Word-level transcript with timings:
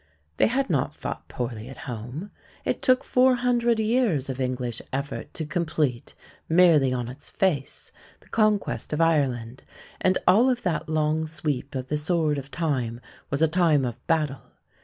They 0.37 0.47
had 0.47 0.67
not 0.67 0.95
fought 0.95 1.27
poorly 1.27 1.69
at 1.69 1.77
home. 1.85 2.31
It 2.65 2.81
took 2.81 3.03
four 3.03 3.35
hundred 3.35 3.77
years 3.79 4.31
of 4.31 4.41
English 4.41 4.81
effort 4.91 5.31
to 5.35 5.45
complete, 5.45 6.15
merely 6.49 6.91
on 6.91 7.07
its 7.07 7.29
face, 7.29 7.91
the 8.19 8.29
conquest 8.29 8.93
of 8.93 8.99
Ireland, 9.01 9.63
and 10.01 10.17
all 10.27 10.49
of 10.49 10.63
that 10.63 10.89
long 10.89 11.27
sweep 11.27 11.75
of 11.75 11.89
the 11.89 11.97
sword 11.97 12.39
of 12.39 12.49
Time 12.49 12.99
was 13.29 13.43
a 13.43 13.47
time 13.47 13.85
of 13.85 13.93
battle. 14.07 14.41